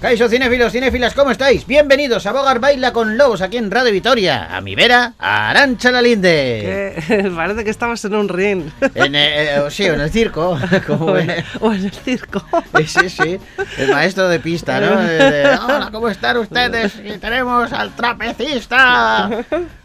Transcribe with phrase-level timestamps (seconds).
[0.00, 1.66] Caiso cinéfilos, cinéfilas, ¿cómo estáis?
[1.66, 4.56] Bienvenidos a Bogar Baila con Lobos aquí en Radio Vitoria.
[4.56, 6.94] A mi vera, a Arancha la Linde.
[7.06, 8.62] Que parece que estamos en un ring.
[8.94, 10.58] En, eh, eh, sí, en el circo.
[10.86, 11.44] Como o, en, ve.
[11.60, 12.42] o en el circo.
[12.86, 13.38] Sí, sí,
[13.76, 15.02] el maestro de pista, ¿no?
[15.02, 16.94] Eh, de, Hola, ¿cómo están ustedes?
[17.04, 19.28] Y tenemos al trapecista.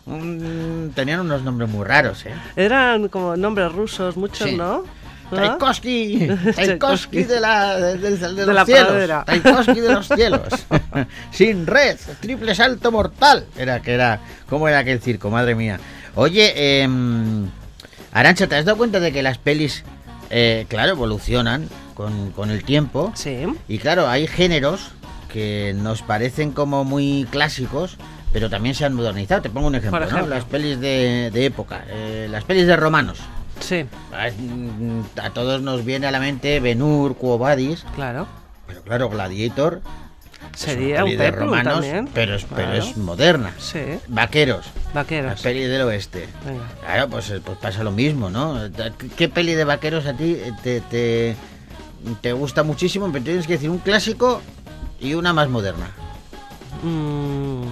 [0.05, 2.33] Mm, tenían unos nombres muy raros, ¿eh?
[2.55, 4.55] Eran como nombres rusos, muchos, Sí.
[4.55, 4.85] ¿no?
[5.37, 5.41] ¿Ah?
[5.57, 9.23] Tchaikovsky, Tchaikovsky de, la, de, de- de De los la cielos, pradera.
[9.25, 10.41] Tchaikovsky de los cielos,
[11.31, 15.29] sin red, triple salto mortal, era que era, ¿cómo era aquel circo?
[15.29, 15.79] Madre mía.
[16.15, 17.47] Oye, em,
[18.13, 19.83] Arancha, ¿te has dado cuenta de que las pelis,
[20.29, 23.11] eh, claro, evolucionan con, con el tiempo?
[23.15, 23.45] Sí.
[23.67, 24.91] Y claro, hay géneros
[25.31, 27.97] que nos parecen como muy clásicos,
[28.31, 29.41] pero también se han modernizado.
[29.41, 29.99] Te pongo un ejemplo.
[30.27, 33.19] Las pelis de, de época, eh, las pelis de romanos.
[33.59, 38.27] Sí, mm, A todos nos viene a la mente Benur, Quo Vadis, claro.
[38.67, 39.81] pero claro, Gladiator
[40.55, 42.07] Sería un de romanos, también.
[42.13, 43.53] pero es, pero es moderna.
[43.57, 43.79] Sí.
[44.07, 45.41] Vaqueros, la Vaqueros.
[45.41, 46.27] peli del oeste.
[46.45, 46.63] Venga.
[46.81, 48.59] Claro, pues, eh, pues pasa lo mismo, ¿no?
[49.17, 51.35] ¿Qué peli de vaqueros a ti eh, te, te,
[52.21, 53.09] te gusta muchísimo?
[53.11, 54.41] Pero tienes que decir un clásico
[54.99, 55.87] y una más moderna.
[56.83, 57.63] Mm,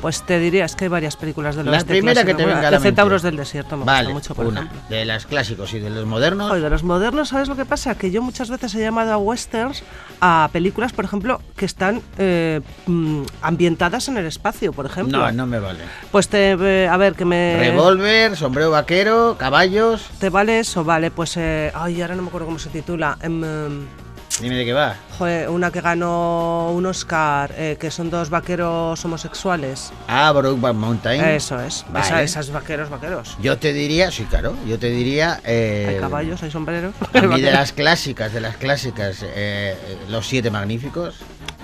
[0.00, 2.58] pues te diría, es que hay varias películas del La oeste primera que te venga
[2.58, 2.88] a de la mente.
[2.88, 4.60] Centauros del Desierto me vale, gusta mucho, por una.
[4.62, 4.80] ejemplo.
[4.88, 6.50] De las clásicos y de los modernos.
[6.50, 7.96] Oye, de los modernos, ¿sabes lo que pasa?
[7.96, 9.82] Que yo muchas veces he llamado a westerns
[10.20, 15.18] a películas, por ejemplo, que están eh, mm, ambientadas en el espacio, por ejemplo.
[15.18, 15.80] no, no me vale.
[16.10, 17.56] Pues te, eh, a ver, que me...
[17.58, 20.08] Revólver, sombrero vaquero, caballos.
[20.18, 20.84] ¿Te vale eso?
[20.84, 21.36] Vale, pues...
[21.36, 23.16] eh, ay, ahora no me acuerdo cómo se titula.
[23.22, 23.86] Em, em,
[24.40, 24.94] Dime de qué va.
[25.18, 29.92] joder, una que ganó un Oscar, eh, que son dos vaqueros homosexuales.
[30.06, 31.24] Ah, Brokeback Mountain.
[31.24, 31.84] Eso es.
[31.90, 32.06] Vale.
[32.06, 33.36] Esa- esas vaqueros, vaqueros.
[33.42, 35.40] Yo te diría, sí, claro, yo te diría...
[35.44, 36.94] eh, Hay caballos, hay sombreros.
[37.28, 39.76] Mí de las clásicas, de las clásicas, eh,
[40.08, 41.16] Los Siete Magníficos.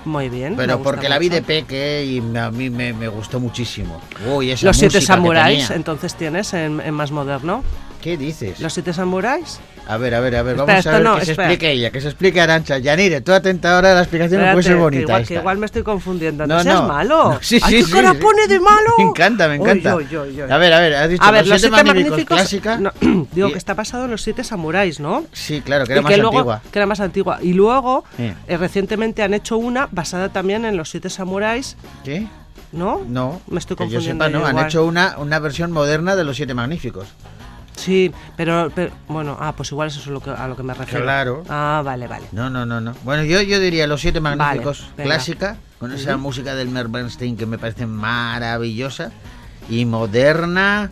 [0.03, 0.55] Muy bien.
[0.55, 3.99] Pero porque la vi de peque y a mí me, me gustó muchísimo.
[4.31, 7.63] Uy, esa Los siete samuráis, entonces tienes en, en más moderno.
[8.01, 8.59] ¿Qué dices?
[8.59, 9.59] Los siete samuráis.
[9.87, 11.47] A ver, a ver, a ver, Espera, vamos a ver no, que se espera.
[11.51, 12.79] explique ella, que se explique Arancha.
[12.79, 15.57] Yanire, tú atenta ahora, la explicación no puede ser Espérate, bonita que igual, que igual
[15.59, 16.47] me estoy confundiendo.
[16.47, 17.37] No, No, seas malo.
[17.41, 18.17] Sí, sí, qué sí, cara sí.
[18.17, 18.89] pone de malo.
[18.97, 19.95] Me encanta, me encanta.
[19.95, 20.51] Uy, uy, uy.
[20.51, 22.77] A ver, a ver, has dicho A ver, Los Siete Magníficos, clásica.
[22.77, 22.91] no,
[23.31, 25.23] digo y- que está basado en los siete samuráis, ¿no?
[25.31, 26.61] Sí, claro, que era y más que luego, antigua.
[26.71, 27.39] Que era más antigua.
[27.43, 28.33] Y luego, Sí.
[28.47, 32.27] eh, recientemente han hecho una basada también en los siete samuráis, ¿Qué?
[32.71, 33.01] ¿no?
[33.07, 34.25] No, Me estoy que yo confundiendo.
[34.25, 34.45] sepa, no.
[34.47, 37.07] Han hecho una, una versión moderna de Los Siete Magníficos.
[37.85, 40.73] Sí, pero, pero- bueno, ah, pues igual eso es lo que, a lo que me
[40.73, 41.03] refiero.
[41.03, 41.43] Claro.
[41.47, 42.25] Ah, vale, vale.
[42.31, 42.95] No, no, no, no.
[43.03, 47.37] Bueno, yo, yo diría Los Siete Magníficos Vale, clásica, con esa música del Mer Bernstein
[47.37, 49.11] que me parece maravillosa.
[49.69, 50.89] Y moderna,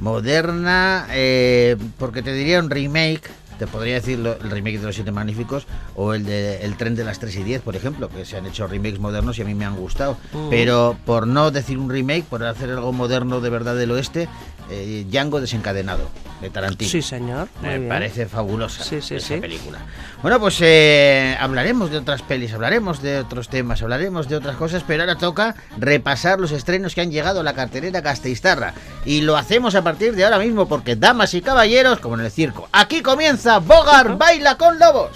[0.00, 4.94] moderna, eh, porque te diría un remake, te podría decir lo- el remake de Los
[4.94, 5.66] Siete Magníficos
[5.96, 8.46] o el de El Tren de las 3 y 10, por ejemplo, que se han
[8.46, 10.16] hecho remakes modernos y a mí me han gustado.
[10.32, 10.48] Mm.
[10.50, 14.28] Pero por no decir un remake, por hacer algo moderno de verdad del oeste,
[14.70, 16.08] eh, Django desencadenado,
[16.40, 16.90] de Tarantino.
[16.90, 17.48] Sí, señor.
[17.62, 19.36] Me parece fabulosa Sí, sí, esa sí.
[19.40, 19.78] película.
[20.22, 24.82] Bueno, pues eh, hablaremos de otras pelis, hablaremos de otros temas, hablaremos de otras cosas,
[24.86, 28.72] pero ahora toca repasar los estrenos que han llegado a la cartelera Casteiztarra.
[29.04, 32.30] Y lo hacemos a partir de ahora mismo porque, damas y caballeros, como en el
[32.30, 35.10] circo, aquí comienza Bogar Baila con Lobos.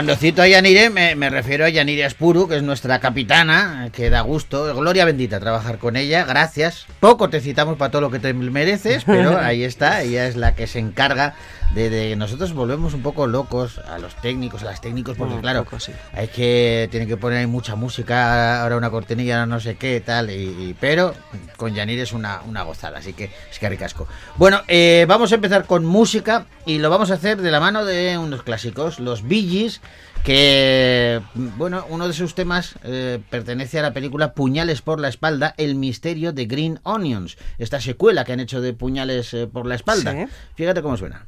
[0.00, 4.08] Cuando cito a Yanire, me, me refiero a Yanire Aspuru, que es nuestra capitana, que
[4.08, 4.74] da gusto.
[4.74, 6.86] Gloria bendita trabajar con ella, gracias.
[7.00, 10.54] Poco te citamos para todo lo que te mereces, pero ahí está, ella es la
[10.54, 11.34] que se encarga
[11.74, 15.64] de, de- Nosotros volvemos un poco locos a los técnicos, a las técnicos, porque claro,
[15.64, 15.92] poco, sí.
[16.14, 16.88] hay que...
[16.90, 20.76] Tienen que poner ahí mucha música, ahora una cortinilla, no sé qué, tal, y, y-
[20.80, 21.14] pero
[21.58, 24.08] con Yanir es una, una gozada, así que es que ricasco.
[24.36, 27.84] Bueno, eh, vamos a empezar con música y lo vamos a hacer de la mano
[27.84, 29.80] de unos clásicos, los Gees,
[30.24, 35.54] que, bueno, uno de sus temas eh, pertenece a la película Puñales por la espalda,
[35.56, 39.74] el misterio de Green Onions, esta secuela que han hecho de Puñales eh, por la
[39.74, 40.12] espalda.
[40.12, 40.26] Sí.
[40.54, 41.26] Fíjate cómo suena.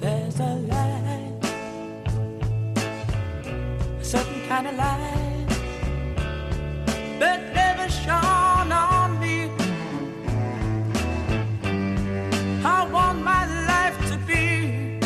[0.00, 1.44] There's a light,
[4.00, 5.13] a certain kind of light
[7.20, 9.50] that never shone on me.
[12.64, 14.98] I want my life to be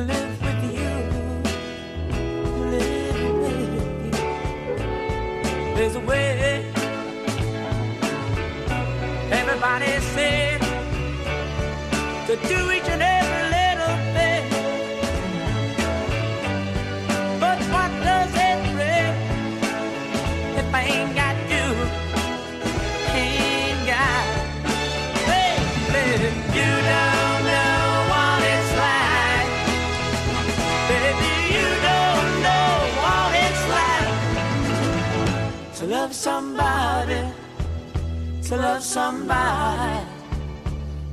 [0.00, 0.92] live with you,
[2.70, 2.90] with
[4.04, 4.12] you.
[5.76, 6.26] There's a way.
[9.30, 9.98] Everybody
[12.28, 12.77] to do each
[36.18, 37.22] somebody,
[38.42, 40.04] to love somebody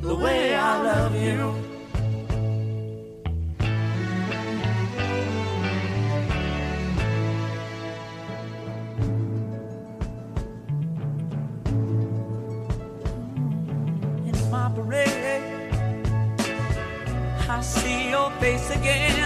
[0.01, 1.41] the way I love you.
[14.25, 15.71] In my parade,
[17.47, 19.24] I see your face again.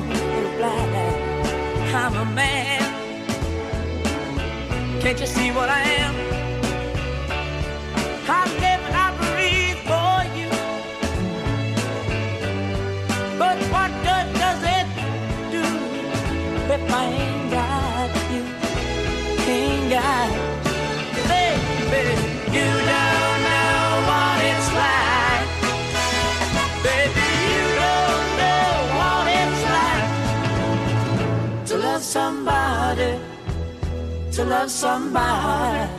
[0.00, 2.80] Glad I'm a man.
[5.00, 6.31] Can't you see what I am?
[34.32, 35.90] To love somebody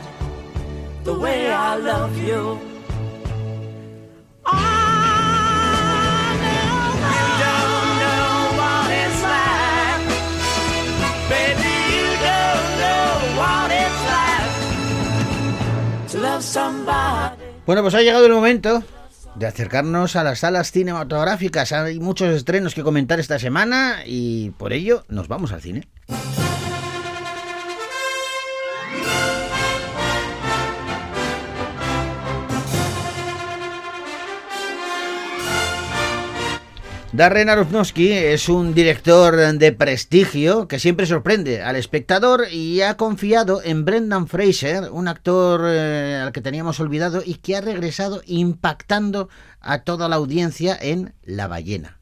[1.04, 2.58] the way I love you.
[17.66, 18.82] Bueno, pues ha llegado el momento
[19.36, 21.72] de acercarnos a las salas cinematográficas.
[21.72, 25.88] Hay muchos estrenos que comentar esta semana y por ello nos vamos al cine.
[37.14, 43.62] Darren Aronofsky es un director de prestigio que siempre sorprende al espectador y ha confiado
[43.62, 49.28] en Brendan Fraser, un actor eh, al que teníamos olvidado y que ha regresado impactando
[49.60, 52.00] a toda la audiencia en La ballena.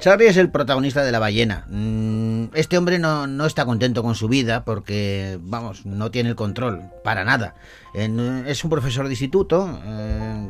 [0.00, 1.64] Charlie es el protagonista de La ballena.
[1.68, 6.36] Mm, Este hombre no, no está contento con su vida porque, vamos, no tiene el
[6.36, 7.54] control, para nada.
[7.94, 10.48] Es un profesor de instituto, eh,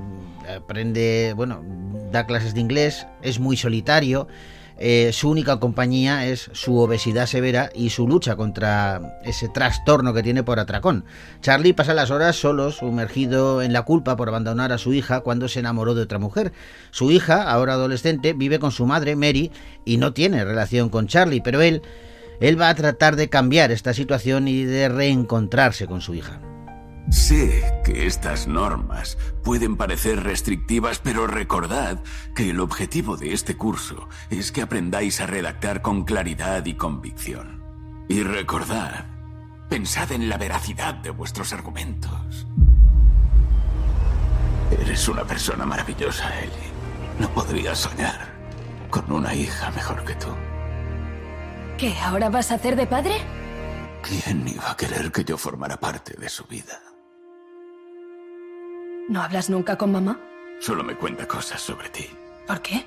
[0.57, 1.62] aprende, bueno,
[2.12, 4.28] da clases de inglés, es muy solitario.
[4.80, 10.23] Eh, su única compañía es su obesidad severa y su lucha contra ese trastorno que
[10.23, 11.04] tiene por atracón.
[11.40, 15.49] Charlie pasa las horas solo, sumergido en la culpa por abandonar a su hija cuando
[15.49, 16.52] se enamoró de otra mujer.
[16.90, 19.50] Su hija, ahora adolescente, vive con su madre, Mary,
[19.85, 21.82] y no tiene relación con Charlie, pero él,
[22.40, 26.40] él va a tratar de cambiar esta situación y de reencontrarse con su hija.
[27.10, 32.02] Sé que estas normas pueden parecer restrictivas, pero recordad
[32.34, 37.64] que el objetivo de este curso es que aprendáis a redactar con claridad y convicción.
[38.08, 39.06] Y recordad,
[39.70, 42.46] pensad en la veracidad de vuestros argumentos.
[44.70, 46.72] Eres una persona maravillosa, Ellie.
[47.18, 48.34] No podría soñar
[48.90, 50.28] con una hija mejor que tú.
[51.78, 51.98] ¿Qué?
[52.00, 53.14] ¿Ahora vas a hacer de padre?
[54.02, 56.80] ¿Quién iba a querer que yo formara parte de su vida?
[59.08, 60.20] ¿No hablas nunca con mamá?
[60.60, 62.06] Solo me cuenta cosas sobre ti,
[62.46, 62.84] ¿Por qué?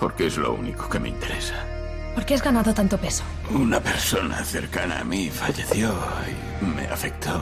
[0.00, 1.54] porque es lo único que me interesa.
[2.14, 3.24] ¿Por qué has ganado tanto peso?
[3.50, 5.94] Una persona cercana a mí falleció
[6.60, 7.40] y me afectó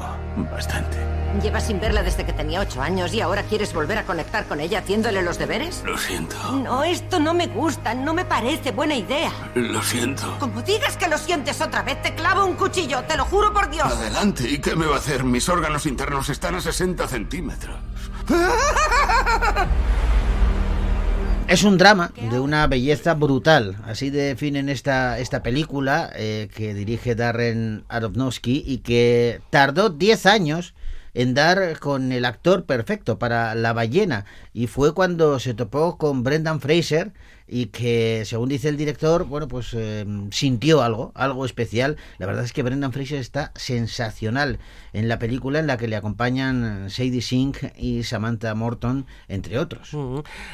[0.51, 0.97] bastante.
[1.43, 4.61] Llevas sin verla desde que tenía ocho años y ahora quieres volver a conectar con
[4.61, 5.83] ella haciéndole los deberes.
[5.85, 6.37] Lo siento.
[6.53, 9.33] No, esto no me gusta, no me parece buena idea.
[9.55, 10.37] Lo siento.
[10.39, 13.71] Como digas que lo sientes otra vez, te clavo un cuchillo, te lo juro por
[13.71, 13.87] Dios.
[13.87, 14.49] Adelante.
[14.49, 15.25] ¿Y qué me va a hacer?
[15.25, 17.77] Mis órganos internos están a 60 centímetros.
[21.51, 27.17] Es un drama de una belleza brutal, así definen esta, esta película eh, que dirige
[27.17, 30.75] Darren Aronofsky y que tardó 10 años
[31.13, 34.27] en dar con el actor perfecto para La ballena.
[34.55, 37.11] Y fue cuando se topó con Brendan Fraser
[37.53, 41.97] y que según dice el director, bueno, pues eh, sintió algo, algo especial.
[42.19, 44.61] La verdad es que Brendan Fraser está sensacional
[44.93, 49.91] en la película en la que le acompañan Sadie Sink y Samantha Morton, entre otros.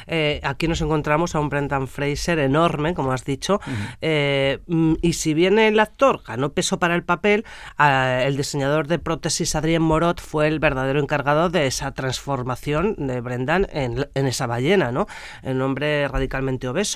[0.07, 3.59] Eh, aquí nos encontramos a un Brendan Fraser enorme, como has dicho,
[4.01, 7.45] eh, mm, y si bien el actor ganó peso para el papel,
[7.77, 13.67] el diseñador de prótesis Adrien Morot fue el verdadero encargado de esa transformación de Brendan
[13.71, 15.05] en, en esa ballena, ¿no?
[15.43, 16.86] El hombre radicalmente obeso.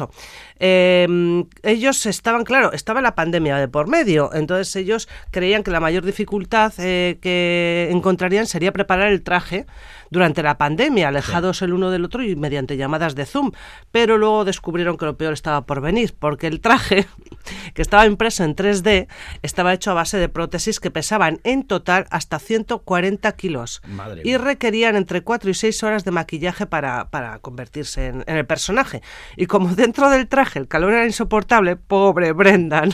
[0.59, 5.79] Eh, ellos estaban, claro, estaba la pandemia de por medio, entonces ellos creían que la
[5.79, 9.65] mayor dificultad eh, que encontrarían sería preparar el traje
[10.11, 13.51] durante la pandemia, alejados el uno del otro y mediante llamadas de Zoom.
[13.91, 17.07] Pero luego descubrieron que lo peor estaba por venir, porque el traje,
[17.73, 19.07] que estaba impreso en 3D,
[19.41, 24.35] estaba hecho a base de prótesis que pesaban en total hasta 140 kilos Madre y
[24.35, 29.01] requerían entre 4 y 6 horas de maquillaje para, para convertirse en, en el personaje.
[29.37, 32.93] Y como dentro del traje el calor era insoportable, pobre Brendan,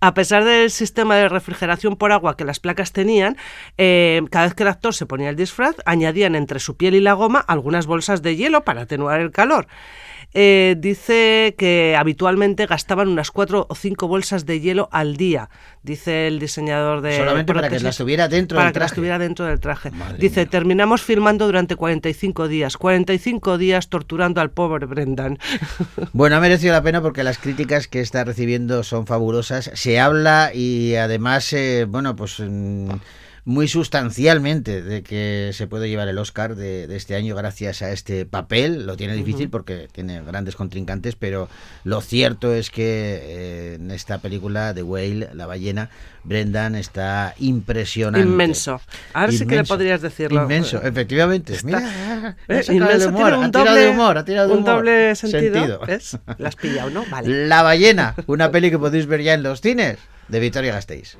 [0.00, 3.36] a pesar del sistema de refrigeración por agua que las placas tenían,
[3.76, 7.00] eh, cada vez que el actor se ponía el disfraz, añadían entre su piel y
[7.00, 9.66] la goma algunas bolsas de hielo para atenuar el calor.
[10.34, 15.50] Eh, dice que habitualmente gastaban unas cuatro o cinco bolsas de hielo al día,
[15.82, 18.94] dice el diseñador de Solamente para que las tuviera dentro para del que las traje.
[18.98, 19.90] tuviera dentro del traje.
[19.90, 20.50] Madre dice, mía.
[20.50, 25.38] terminamos filmando durante 45 días, 45 días torturando al pobre Brendan.
[26.12, 29.70] Bueno, ha merecido la pena porque las críticas que está recibiendo son fabulosas.
[29.74, 32.90] Se habla y además, eh, bueno, pues mm,
[33.44, 37.90] muy sustancialmente de que se puede llevar el Oscar de, de este año gracias a
[37.90, 38.86] este papel.
[38.86, 41.48] Lo tiene difícil porque tiene grandes contrincantes, pero
[41.82, 45.90] lo cierto es que eh, en esta película The Whale, La ballena,
[46.22, 48.26] Brendan está impresionante.
[48.28, 48.80] Inmenso.
[49.12, 49.74] Ahora sí que le Inmenso.
[49.74, 50.42] podrías decirlo.
[50.42, 51.56] Inmenso, efectivamente.
[51.64, 52.62] Mira, ¿Eh?
[52.68, 54.74] Inmenso humor, tiene un ha tirado doble, de humor, ha tirado de un humor.
[54.76, 55.84] doble sentido.
[55.84, 56.24] Sentido.
[56.38, 57.04] La has pillado, ¿no?
[57.10, 57.48] Vale.
[57.48, 61.16] La ballena, una peli que podéis ver ya en los cines de Victoria Gasteiz.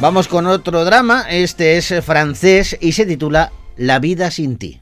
[0.00, 4.80] Vamos con otro drama, este es francés y se titula La vida sin ti.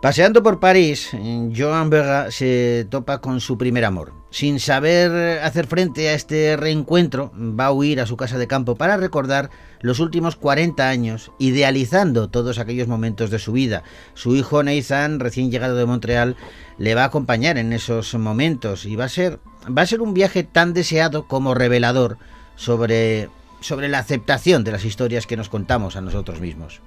[0.00, 1.10] Paseando por París,
[1.54, 4.21] Joan Vega se topa con su primer amor.
[4.32, 8.76] Sin saber hacer frente a este reencuentro, va a huir a su casa de campo
[8.76, 9.50] para recordar
[9.82, 13.82] los últimos 40 años, idealizando todos aquellos momentos de su vida.
[14.14, 16.36] Su hijo Nathan, recién llegado de Montreal,
[16.78, 20.14] le va a acompañar en esos momentos y va a ser, va a ser un
[20.14, 22.16] viaje tan deseado como revelador
[22.56, 23.28] sobre,
[23.60, 26.80] sobre la aceptación de las historias que nos contamos a nosotros mismos.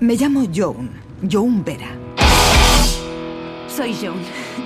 [0.00, 0.90] Me llamo Joan,
[1.30, 1.90] Joan Vera.
[3.68, 4.65] Soy Joan.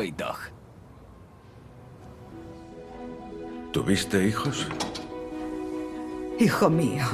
[0.00, 0.38] Soy Dog.
[3.70, 4.66] ¿Tuviste hijos?
[6.38, 7.04] Hijo mío.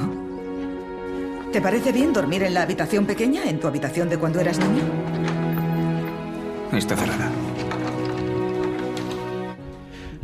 [1.51, 4.85] ¿Te parece bien dormir en la habitación pequeña, en tu habitación de cuando eras niño?
[6.71, 7.29] Está cerrada.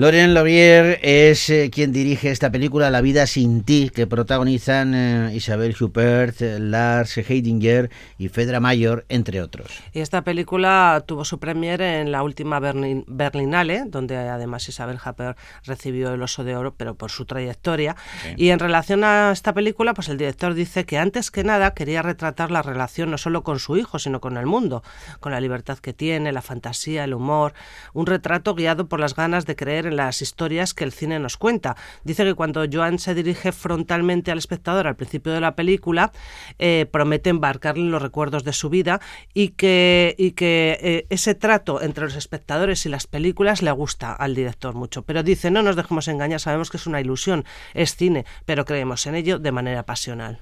[0.03, 5.31] Laurent Laurier es eh, quien dirige esta película La vida sin ti, que protagonizan eh,
[5.33, 9.69] Isabel Huppert, eh, Lars Heidinger y Fedra Mayor, entre otros.
[9.93, 15.39] Y esta película tuvo su premiere en la última Berlin- Berlinale, donde además Isabel Huppert
[15.67, 17.95] recibió el Oso de Oro, pero por su trayectoria.
[18.37, 22.03] Y en relación a esta película, pues el director dice que antes que nada quería
[22.03, 24.83] retratar la relación no solo con su hijo, sino con el mundo,
[25.21, 27.55] con la libertad que tiene, la fantasía, el humor,
[27.93, 31.19] un retrato guiado por las ganas de creer en en las historias que el cine
[31.19, 31.77] nos cuenta.
[32.03, 36.13] Dice que cuando Joan se dirige frontalmente al espectador al principio de la película,
[36.59, 39.01] eh, promete embarcarle en los recuerdos de su vida
[39.33, 44.75] y que, eh, ese trato entre los espectadores y las películas le gusta al director
[44.75, 45.03] mucho.
[45.03, 47.45] Pero dice, no nos dejemos engañar, sabemos que es una ilusión,
[47.75, 50.41] es cine, pero creemos en ello de manera pasional.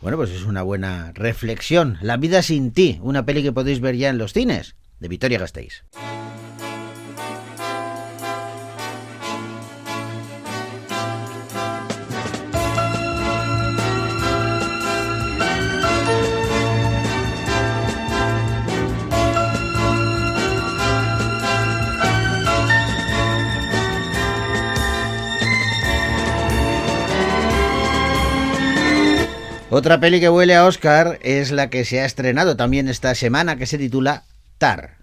[0.00, 1.98] Bueno, pues es una buena reflexión.
[2.00, 5.38] La vida sin ti, una peli que podéis ver ya en los cines, de Victoria
[5.38, 5.84] Gasteiz.
[29.72, 33.54] Otra peli que huele a Oscar es la que se ha estrenado también esta semana,
[33.54, 34.24] que se titula
[34.58, 34.99] Tar.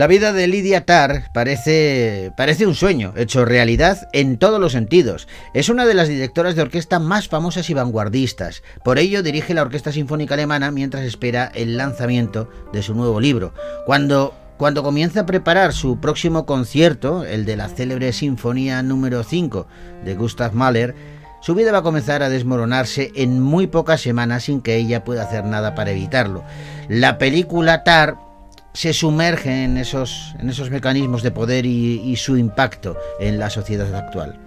[0.00, 5.28] La vida de Lydia Tarr parece, parece un sueño, hecho realidad en todos los sentidos.
[5.52, 8.62] Es una de las directoras de orquesta más famosas y vanguardistas.
[8.82, 13.52] Por ello dirige la Orquesta Sinfónica Alemana mientras espera el lanzamiento de su nuevo libro.
[13.84, 19.66] Cuando, cuando comienza a preparar su próximo concierto, el de la célebre Sinfonía número 5
[20.02, 20.94] de Gustav Mahler,
[21.42, 25.24] su vida va a comenzar a desmoronarse en muy pocas semanas sin que ella pueda
[25.24, 26.42] hacer nada para evitarlo.
[26.88, 28.29] La película Tar
[28.72, 33.94] se sumerge en esos, en esos mecanismos de poder y, su impacto en la sociedad
[33.94, 34.38] actual.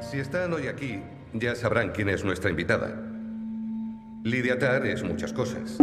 [0.00, 1.00] Si están hoy aquí,
[1.32, 2.94] ya sabrán quién es nuestra invitada.
[4.24, 5.78] Lidia Tarr es muchas cosas.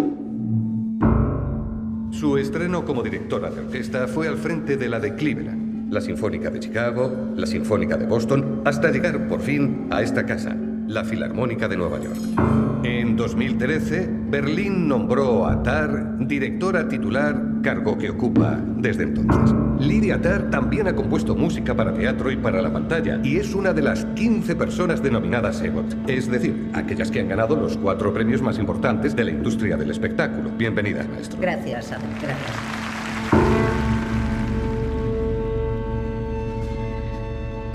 [2.11, 6.49] Su estreno como directora de orquesta fue al frente de la de Cleveland, la Sinfónica
[6.49, 10.55] de Chicago, la Sinfónica de Boston, hasta llegar por fin a esta casa,
[10.87, 12.68] la Filarmónica de Nueva York.
[13.19, 19.53] En 2013, Berlín nombró a Tarr directora titular, cargo que ocupa desde entonces.
[19.77, 23.73] Lidia Tarr también ha compuesto música para teatro y para la pantalla y es una
[23.73, 28.41] de las 15 personas denominadas EGOT, es decir, aquellas que han ganado los cuatro premios
[28.41, 30.51] más importantes de la industria del espectáculo.
[30.57, 31.41] Bienvenida, maestro.
[31.41, 32.57] Gracias, Adam, gracias.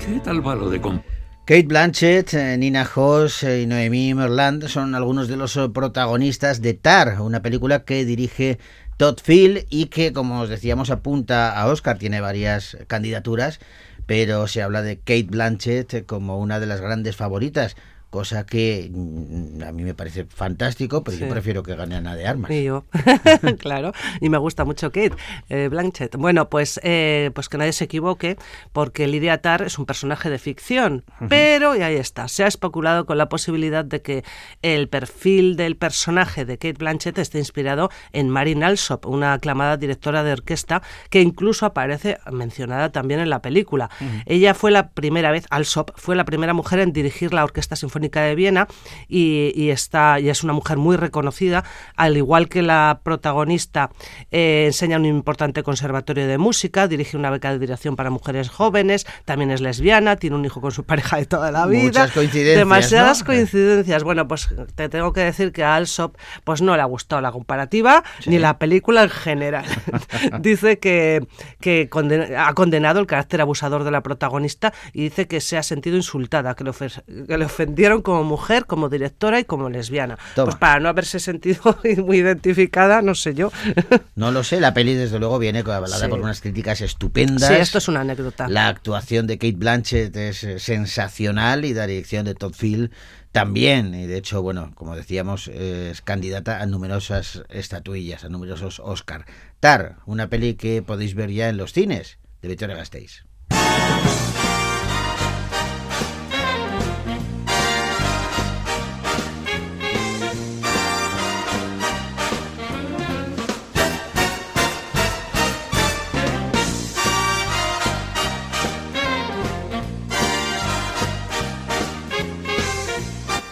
[0.03, 1.03] ¿Qué tal va lo de comp
[1.45, 6.59] Kate Blanchett, eh, Nina Hoss eh, y Noemí Merland son algunos de los eh, protagonistas
[6.59, 8.57] de Tar, una película que dirige
[8.97, 11.99] Todd Field y que, como os decíamos, apunta a Oscar.
[11.99, 13.59] Tiene varias candidaturas,
[14.07, 17.75] pero se habla de Kate Blanchett como una de las grandes favoritas.
[18.15, 22.25] Cosa que mm, a mí me parece fantástico, pero yo prefiero que gane Ana de
[22.25, 22.49] Armas.
[22.49, 22.85] Y yo,
[23.59, 25.11] claro, y me gusta mucho Kate
[25.49, 26.15] eh, Blanchett.
[26.15, 28.37] Bueno, pues, eh, pues que nadie se equivoque,
[28.71, 33.05] porque Lydia Tarr es un personaje de ficción, pero, y ahí está, se ha especulado
[33.05, 34.23] con la posibilidad de que
[34.61, 40.23] el perfil del personaje de Kate Blanchett esté inspirado en Marin Alsop, una aclamada directora
[40.23, 43.89] de orquesta que incluso aparece mencionada también en la película.
[44.25, 48.04] Ella fue la primera vez, Alsop fue la primera mujer en dirigir la Orquesta Sinfónica
[48.09, 48.67] de Viena
[49.07, 51.63] y, y está, y es una mujer muy reconocida,
[51.95, 53.89] al igual que la protagonista
[54.31, 58.49] eh, enseña en un importante conservatorio de música, dirige una beca de dirección para mujeres
[58.49, 61.83] jóvenes, también es lesbiana, tiene un hijo con su pareja de toda la vida.
[61.85, 63.25] Muchas coincidencias, Demasiadas ¿no?
[63.25, 64.03] coincidencias.
[64.03, 67.31] Bueno, pues te tengo que decir que a Alsop pues no le ha gustado la
[67.31, 69.65] comparativa ni la película en general.
[70.39, 71.25] dice que,
[71.59, 75.63] que conden- ha condenado el carácter abusador de la protagonista y dice que se ha
[75.63, 80.17] sentido insultada, que le, ofe- que le ofendieron como mujer, como directora y como lesbiana.
[80.35, 80.45] Toma.
[80.45, 83.51] Pues para no haberse sentido muy identificada, no sé yo.
[84.15, 86.07] No lo sé, la peli desde luego viene avalada Sí.
[86.07, 87.49] por unas críticas estupendas.
[87.49, 88.47] Sí, esto es una anécdota.
[88.47, 92.91] La actuación de Kate Blanchett es eh, sensacional y la dirección de Todd Field
[93.33, 93.93] también.
[93.93, 99.25] Y de hecho, bueno, como decíamos, eh, es candidata a numerosas estatuillas, a numerosos Oscar.
[99.59, 103.23] Tar, una peli que podéis ver ya en los cines de Victoria Gasteiz.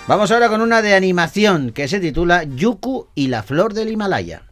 [0.05, 4.43] Vamos ahora con una de animación que se titula Yuku y la flor del Himalaya.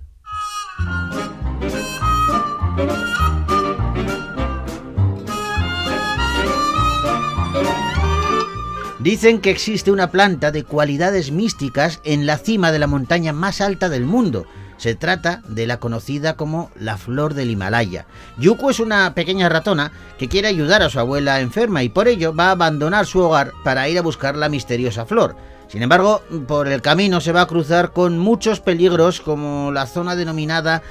[8.99, 13.59] Dicen que existe una planta de cualidades místicas en la cima de la montaña más
[13.59, 14.45] alta del mundo.
[14.81, 18.07] Se trata de la conocida como la flor del Himalaya.
[18.39, 22.33] Yuko es una pequeña ratona que quiere ayudar a su abuela enferma y por ello
[22.33, 25.35] va a abandonar su hogar para ir a buscar la misteriosa flor.
[25.67, 30.15] Sin embargo, por el camino se va a cruzar con muchos peligros como la zona
[30.15, 30.81] denominada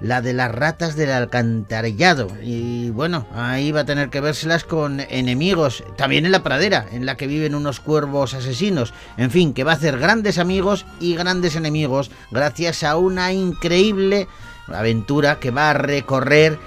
[0.00, 2.28] la de las ratas del alcantarillado.
[2.42, 5.84] Y bueno, ahí va a tener que vérselas con enemigos.
[5.96, 8.94] También en la pradera, en la que viven unos cuervos asesinos.
[9.16, 14.28] En fin, que va a hacer grandes amigos y grandes enemigos gracias a una increíble
[14.68, 16.58] aventura que va a recorrer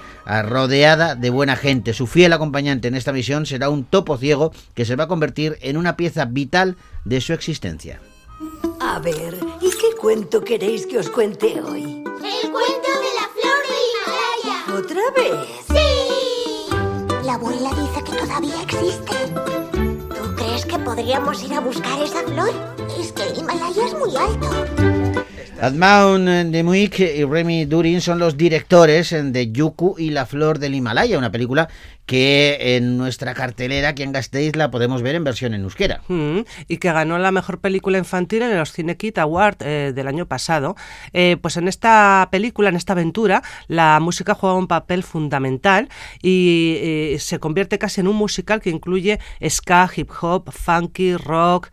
[0.43, 1.93] rodeada de buena gente.
[1.93, 5.57] Su fiel acompañante en esta misión será un topo ciego que se va a convertir
[5.61, 7.99] en una pieza vital de su existencia.
[8.79, 12.03] A ver, ¿y qué cuento queréis que os cuente hoy?
[12.23, 12.90] El cuento
[15.09, 15.21] de la flor del Himalaya.
[15.21, 15.47] ¿Otra vez?
[15.67, 17.25] ¡Sí!
[17.25, 19.15] La abuela dice que todavía existe.
[19.71, 22.51] ¿Tú crees que podríamos ir a buscar esa flor?
[22.99, 24.49] Es que el Himalaya es muy alto.
[25.61, 30.73] Admaun de Muik y Remy Durin son los directores de Yuku y la flor del
[30.73, 31.69] Himalaya, una película
[32.12, 36.02] que en nuestra cartelera aquí en Gasteiz la podemos ver en versión en euskera.
[36.10, 40.26] Mm, y que ganó la mejor película infantil en los Cinekit Award eh, del año
[40.26, 40.76] pasado.
[41.13, 45.88] Eh, pues en esta película, en esta aventura, la música juega un papel fundamental
[46.21, 51.69] y eh, se convierte casi en un musical que incluye ska, hip hop, funky, rock.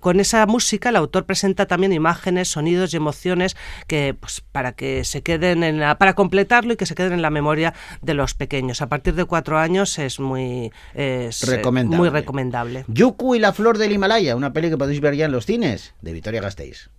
[0.00, 3.54] Con esa música el autor presenta también imágenes, sonidos y emociones
[3.86, 7.20] que pues, para que se queden en la, para completarlo y que se queden en
[7.20, 8.77] la memoria de los pequeños.
[8.80, 11.96] A partir de cuatro años es muy es, eh, Recomendable.
[11.98, 12.84] muy recomendable.
[12.88, 15.94] Yuku y la flor del Himalaya, una peli que podéis ver ya en los cines
[16.02, 16.90] de Vitoria Gasteiz.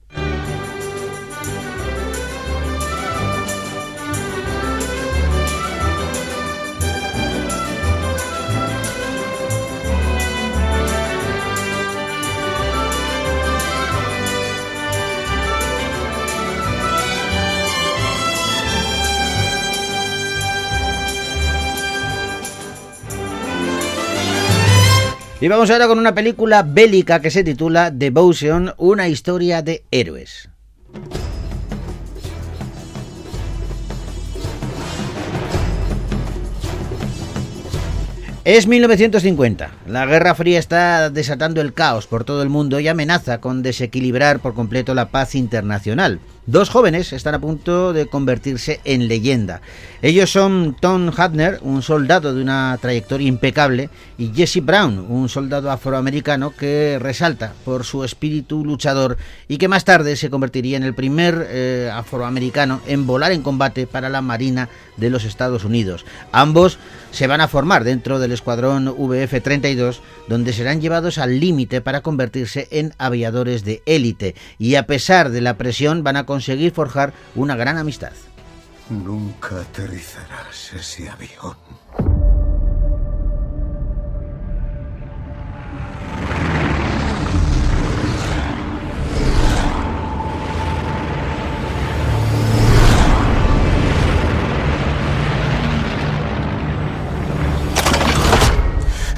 [25.42, 30.50] Y vamos ahora con una película bélica que se titula Devotion, una historia de héroes.
[38.44, 39.72] Es 1950.
[39.88, 44.40] La Guerra Fría está desatando el caos por todo el mundo y amenaza con desequilibrar
[44.40, 46.20] por completo la paz internacional.
[46.52, 49.62] Dos jóvenes están a punto de convertirse en leyenda.
[50.02, 55.70] Ellos son Tom Hadner, un soldado de una trayectoria impecable, y Jesse Brown, un soldado
[55.70, 60.96] afroamericano que resalta por su espíritu luchador y que más tarde se convertiría en el
[60.96, 66.04] primer eh, afroamericano en volar en combate para la Marina de los Estados Unidos.
[66.32, 66.80] Ambos
[67.12, 72.68] se van a formar dentro del escuadrón VF-32, donde serán llevados al límite para convertirse
[72.72, 76.39] en aviadores de élite, y a pesar de la presión van a conseguir
[76.72, 78.14] forjar una gran amistad.
[78.90, 81.56] Nunca aterrizarás ese avión.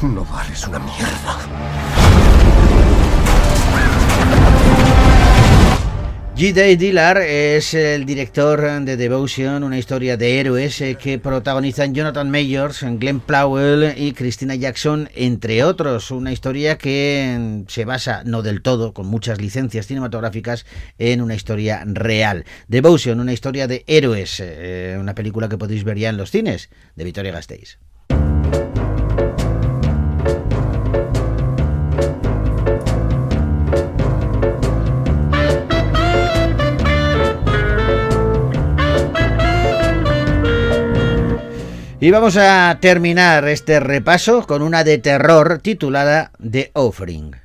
[0.02, 1.81] No vales una mierda.
[6.34, 12.32] G.Day Dillard es el director de Devotion, una historia de héroes eh, que protagonizan Jonathan
[12.32, 16.10] Mayors, Glenn Powell y Christina Jackson, entre otros.
[16.10, 20.66] Una historia que mm, se basa, no del todo, con muchas licencias cinematográficas,
[20.98, 22.46] en una historia real.
[22.70, 26.70] Devotion, una historia de héroes, eh, una película que podéis ver ya en los cines
[26.96, 27.78] de Victoria Gasteiz.
[42.04, 47.36] Y vamos a terminar este repaso con una de terror titulada The Offering.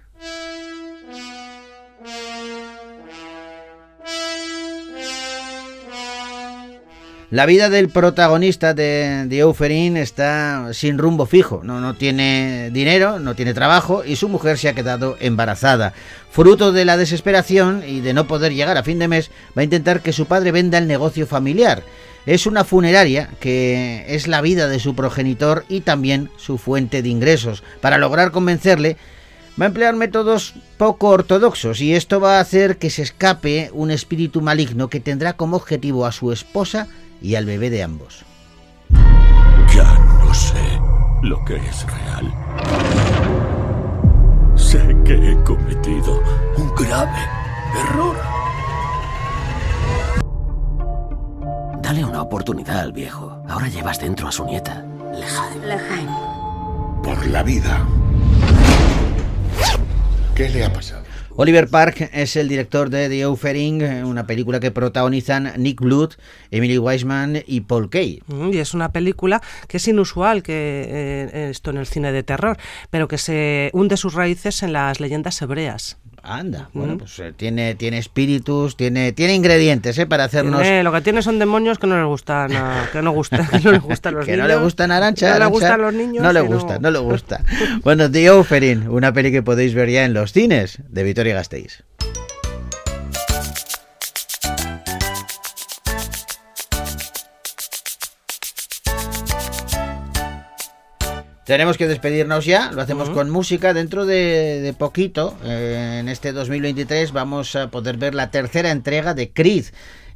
[7.30, 11.60] La vida del protagonista de The Offering está sin rumbo fijo.
[11.62, 15.92] No, no tiene dinero, no tiene trabajo y su mujer se ha quedado embarazada.
[16.30, 19.64] Fruto de la desesperación y de no poder llegar a fin de mes, va a
[19.64, 21.82] intentar que su padre venda el negocio familiar.
[22.26, 27.08] Es una funeraria que es la vida de su progenitor y también su fuente de
[27.08, 27.62] ingresos.
[27.80, 28.96] Para lograr convencerle,
[29.60, 33.92] va a emplear métodos poco ortodoxos y esto va a hacer que se escape un
[33.92, 36.88] espíritu maligno que tendrá como objetivo a su esposa
[37.22, 38.24] y al bebé de ambos.
[39.72, 40.80] Ya no sé
[41.22, 42.34] lo que es real.
[44.56, 46.20] Sé que he cometido
[46.56, 47.22] un grave
[47.88, 48.35] error.
[51.86, 53.44] Dale una oportunidad al viejo.
[53.48, 54.84] Ahora llevas dentro a su nieta.
[55.14, 55.62] Lejaim.
[55.62, 56.08] Lejaim.
[57.00, 57.86] Por la vida.
[60.34, 61.04] ¿Qué le ha pasado?
[61.36, 66.14] Oliver Park es el director de The Offering, una película que protagonizan Nick Blood,
[66.50, 68.20] Emily Weisman y Paul Kay.
[68.26, 72.24] Mm, Y es una película que es inusual que eh, esto en el cine de
[72.24, 72.56] terror,
[72.90, 75.98] pero que se hunde sus raíces en las leyendas hebreas.
[76.28, 80.06] Anda, bueno, pues eh, tiene, tiene espíritus, tiene, tiene ingredientes ¿eh?
[80.06, 80.60] para hacernos...
[80.62, 83.60] Tiene- lo que tiene son demonios que no les gustan a, que no gustan, que
[83.60, 84.48] no les gustan a los que niños.
[84.48, 85.32] no le gustan Arancha.
[85.32, 86.22] No le gustan los niños.
[86.24, 87.42] No le gusta, no le gusta.
[87.82, 91.84] Bueno, The Offering, una peli que podéis ver ya en los cines de Vitoria Gasteiz.
[101.46, 103.72] Tenemos que despedirnos ya, lo hacemos con música.
[103.72, 109.14] Dentro de, de poquito, eh, en este 2023, vamos a poder ver la tercera entrega
[109.14, 109.66] de Creed,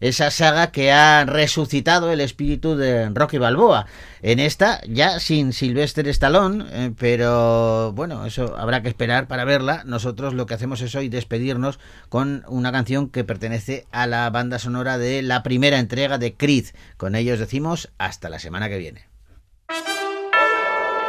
[0.00, 3.86] esa saga que ha resucitado el espíritu de Rocky Balboa.
[4.22, 9.84] En esta, ya sin Sylvester Stallone, eh, pero bueno, eso habrá que esperar para verla.
[9.86, 14.58] Nosotros lo que hacemos es hoy despedirnos con una canción que pertenece a la banda
[14.58, 16.66] sonora de la primera entrega de Creed.
[16.96, 19.10] Con ellos decimos hasta la semana que viene.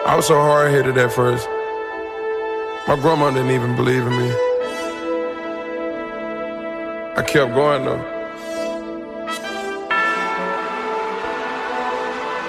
[0.03, 1.47] I was so hard headed at first.
[2.87, 4.31] My grandma didn't even believe in me.
[7.15, 8.01] I kept going though.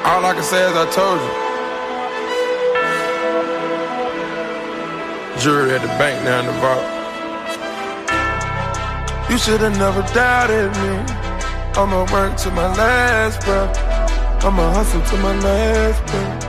[0.09, 1.29] All I can say is I told you.
[5.43, 6.87] Jury at the bank now in the vault.
[9.31, 11.05] You should have never doubted me.
[11.75, 13.77] I'ma work to my last breath.
[14.43, 16.42] I'ma hustle to my last breath.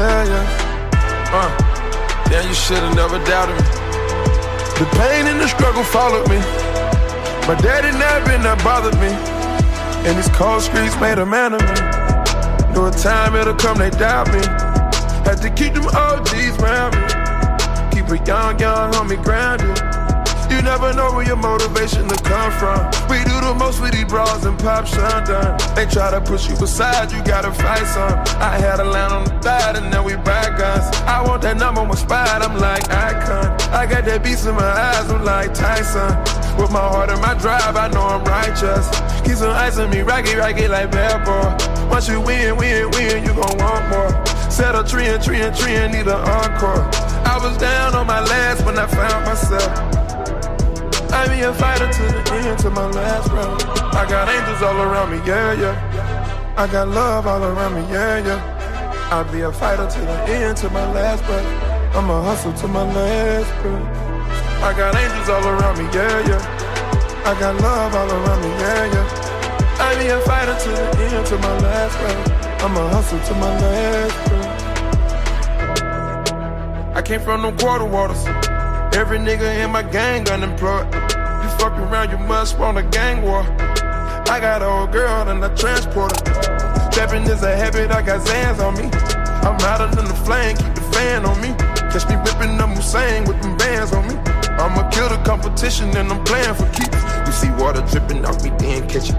[0.00, 1.28] Yeah, yeah.
[1.28, 3.68] Uh, yeah, you should've never doubted me.
[4.80, 6.38] The pain and the struggle followed me.
[7.44, 9.12] My daddy never been that bothered me.
[10.08, 11.76] And these cold streets made a man of me.
[12.72, 14.40] Knew a time it'll come, they doubt me.
[15.28, 17.04] Had to keep them OGs around me.
[17.92, 19.76] Keep a young, young homie grounded.
[20.50, 22.84] You never know where your motivation to come from.
[23.08, 25.56] We do the most with these bras and pop shundun.
[25.76, 28.18] They try to push you aside, you gotta fight some.
[28.40, 28.79] I had
[31.20, 33.52] I want that number one spot, I'm like icon.
[33.76, 36.08] I got that beast in my eyes, I'm like Tyson.
[36.56, 38.88] With my heart and my drive, I know I'm righteous.
[39.20, 41.44] Keep some ice on me, rocky, rocky like bad boy.
[41.92, 44.08] Once you win, win, win, you gon' want more.
[44.48, 46.88] Set a tree and tree and tree and need an encore.
[47.28, 49.68] I was down on my last when I found myself.
[51.12, 53.68] I be a fighter to the end, to my last breath.
[53.92, 56.54] I got angels all around me, yeah, yeah.
[56.56, 58.59] I got love all around me, yeah, yeah.
[59.10, 61.96] I'll be a fighter to the end, to my last breath.
[61.96, 64.62] I'ma hustle to my last breath.
[64.62, 67.24] I got angels all around me, yeah, yeah.
[67.26, 69.06] I got love all around me, yeah, yeah.
[69.80, 72.62] I'll be a fighter to the end, to my last breath.
[72.62, 74.60] I'ma hustle to my last breath.
[76.94, 78.24] I came from them quarter waters.
[78.94, 80.86] Every nigga in my gang unemployed.
[80.94, 83.42] You fuck around, you must want a gang war.
[83.42, 86.59] I got an old girl and I transport her.
[86.92, 88.90] Stepping is a habit, I got Zans on me.
[89.46, 91.54] I'm hotter than the flame, keep the fan on me.
[91.90, 94.14] Catch me whipping up Hussein with them bands on me.
[94.60, 97.00] I'ma kill the competition and I'm playing for keeps.
[97.26, 99.16] You see water dripping off me, then catch it.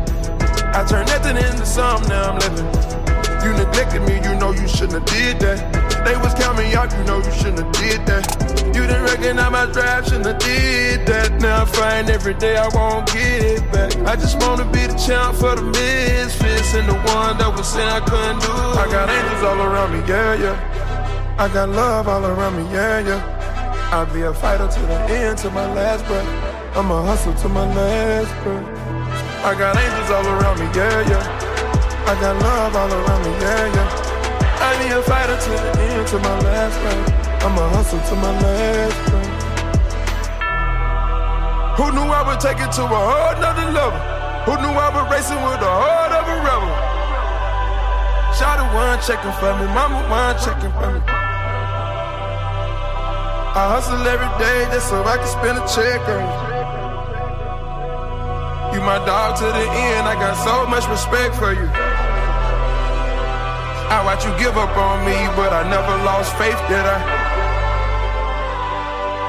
[0.75, 2.65] I turn nothing into something, now I'm living.
[3.43, 5.90] You neglected me, you know you shouldn't have did that.
[6.05, 8.25] They was counting out, you know you shouldn't have did that.
[8.73, 11.39] You didn't recognize my drive, shouldn't have did that.
[11.41, 13.95] Now I'm find every day I won't get back.
[14.07, 17.87] I just wanna be the champ for the misfits and the one that was saying
[17.87, 18.49] I couldn't do.
[18.49, 18.77] It.
[18.83, 21.35] I got angels all around me, yeah, yeah.
[21.37, 23.89] I got love all around me, yeah, yeah.
[23.91, 26.27] I'll be a fighter to the end, to my last breath.
[26.75, 28.67] I'ma hustle to my last breath.
[29.43, 32.07] I got angels all around me, yeah, yeah.
[32.07, 34.00] I got love all around me, yeah, yeah.
[34.71, 37.43] I be a fighter to the end, to my last breath.
[37.43, 39.27] I'ma hustle to my last breath.
[41.75, 43.99] Who knew I would take it to a whole nother level?
[44.47, 46.71] Who knew I would racing with the heart of a rebel?
[48.39, 51.03] Shot one checking for me, mama one checking for me.
[53.51, 56.31] I hustle every day just so I can spend a check on you.
[58.79, 61.67] You my dog to the end, I got so much respect for you.
[63.91, 66.95] I watch you give up on me, but I never lost faith, did I?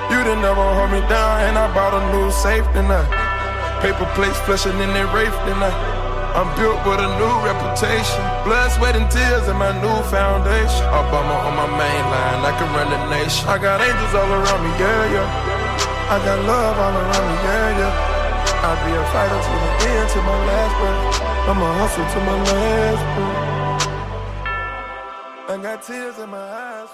[0.07, 3.11] You didn't never hold me down, and I bought a new safe, tonight.
[3.83, 5.75] Paper plates flushing in their rafe, tonight.
[6.39, 8.23] I'm built with a new reputation.
[8.47, 10.87] Blood, sweat, and tears in my new foundation.
[10.95, 13.43] Obama on my main line, I can run the nation.
[13.51, 15.27] I got angels all around me, yeah, yeah.
[16.07, 18.63] I got love all around me, yeah, yeah.
[18.63, 21.51] I'll be a fighter to the end, to my last breath.
[21.51, 23.62] I'ma hustle to my last breath.
[25.63, 26.89] Got tears in my eyes.